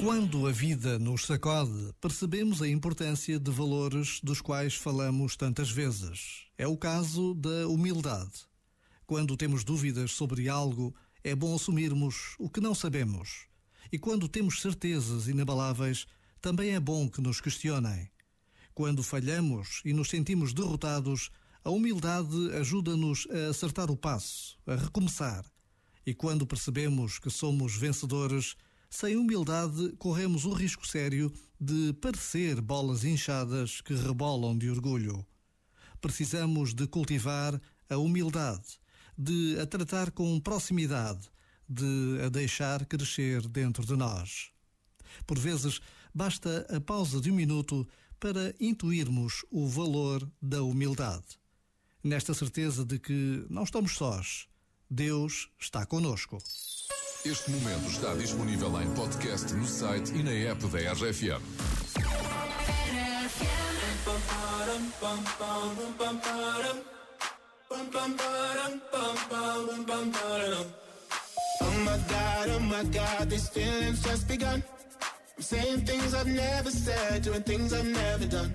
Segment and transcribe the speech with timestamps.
[0.00, 6.46] Quando a vida nos sacode, percebemos a importância de valores dos quais falamos tantas vezes.
[6.56, 8.32] É o caso da humildade.
[9.06, 13.46] Quando temos dúvidas sobre algo, é bom assumirmos o que não sabemos.
[13.92, 16.06] E quando temos certezas inabaláveis,
[16.40, 18.10] também é bom que nos questionem.
[18.72, 21.30] Quando falhamos e nos sentimos derrotados,
[21.64, 25.46] a humildade ajuda-nos a acertar o passo, a recomeçar.
[26.04, 28.54] E quando percebemos que somos vencedores,
[28.90, 35.26] sem humildade corremos o risco sério de parecer bolas inchadas que rebolam de orgulho.
[36.02, 38.78] Precisamos de cultivar a humildade,
[39.16, 41.30] de a tratar com proximidade,
[41.66, 44.50] de a deixar crescer dentro de nós.
[45.26, 45.80] Por vezes,
[46.14, 47.88] basta a pausa de um minuto
[48.20, 51.42] para intuirmos o valor da humildade
[52.04, 54.46] nesta certeza de que não estamos sós.
[54.90, 56.38] Deus está conosco.
[57.24, 61.40] Este momento está disponível em podcast no site e na app da RFM.
[71.60, 74.62] Oh my God, oh my God, these feelings just begun.
[75.36, 78.54] I'm saying things I've never said, doing things I've never done.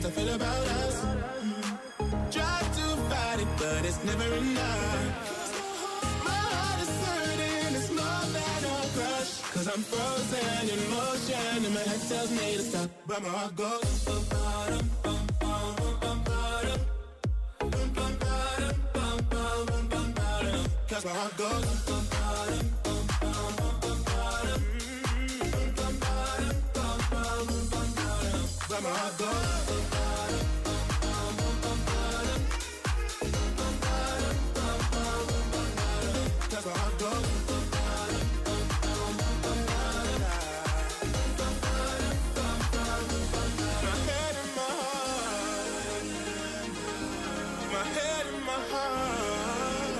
[9.53, 12.89] Cause I'm frozen in motion and my head tells me to stop.
[13.05, 14.01] But my heart goes.
[20.87, 22.20] Cause my.
[47.83, 49.95] head and my heart.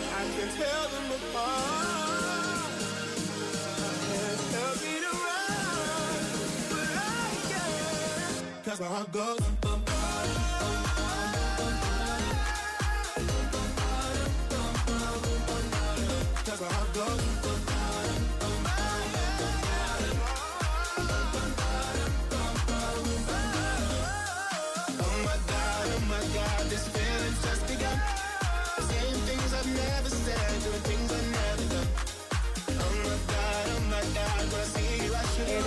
[0.00, 2.72] I can tell them apart.
[6.70, 8.64] But I can.
[8.64, 9.83] Cause my heart goes.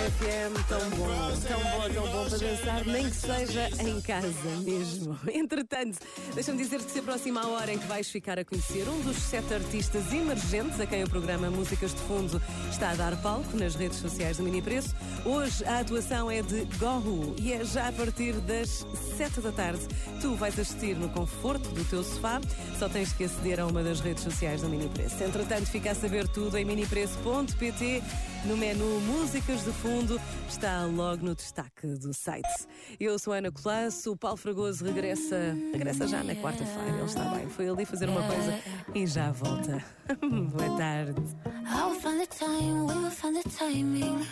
[0.08, 1.06] RFM, tão bom,
[1.46, 5.18] tão bom, tão bom para dançar, nem que seja em casa mesmo.
[5.30, 5.98] Entretanto,
[6.34, 9.16] deixa-me dizer que se aproxima a hora em que vais ficar a conhecer um dos
[9.16, 13.74] sete artistas emergentes a quem o programa Músicas de Fundo está a dar palco nas
[13.74, 14.94] redes sociais do Mini Preço.
[15.26, 18.86] Hoje a atuação é de Gohu e é já a partir das
[19.16, 19.86] sete da tarde.
[20.22, 22.40] Tu vais assistir no conforto do teu sofá,
[22.78, 25.22] só tens que aceder a uma das redes sociais do Mini Preço.
[25.22, 28.02] Entretanto, fica a saber tudo em minipreço.pt
[28.44, 32.66] no menu Músicas de Fundo, está logo no destaque do site.
[32.98, 37.48] Eu sou Ana Colasso, o Paulo Fragoso regressa, regressa já na quarta-feira, ele está bem,
[37.48, 38.60] foi ali fazer uma coisa
[38.94, 39.84] e já volta.
[40.20, 41.20] Boa tarde.
[41.66, 44.26] I'll find the time, we will find the timing.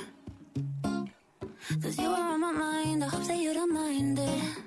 [1.83, 4.67] Cause you are on my mind, I hope that you don't mind it.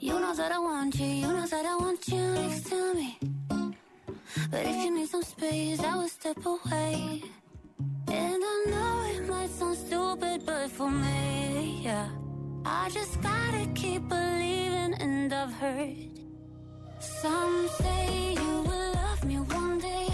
[0.00, 3.18] You know that I want you, you know that I want you next to me.
[4.50, 7.22] But if you need some space, I will step away.
[10.78, 12.08] For me, yeah.
[12.64, 15.96] I just gotta keep believing, and I've heard
[17.00, 20.07] some say you will love me one day,